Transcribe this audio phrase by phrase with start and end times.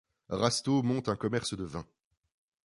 [0.29, 1.85] Rastaud monte un commerce de vins.